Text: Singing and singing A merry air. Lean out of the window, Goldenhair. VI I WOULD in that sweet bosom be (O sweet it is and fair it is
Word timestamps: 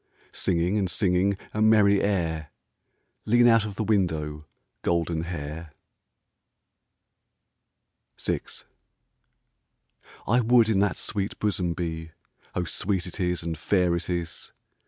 Singing 0.31 0.79
and 0.79 0.89
singing 0.89 1.37
A 1.53 1.61
merry 1.61 2.01
air. 2.01 2.47
Lean 3.25 3.45
out 3.47 3.65
of 3.65 3.75
the 3.75 3.83
window, 3.83 4.47
Goldenhair. 4.81 5.73
VI 8.19 8.39
I 10.27 10.39
WOULD 10.41 10.69
in 10.69 10.79
that 10.79 10.97
sweet 10.97 11.37
bosom 11.37 11.73
be 11.75 12.13
(O 12.55 12.63
sweet 12.63 13.05
it 13.05 13.19
is 13.19 13.43
and 13.43 13.55
fair 13.55 13.95
it 13.95 14.09
is 14.09 14.51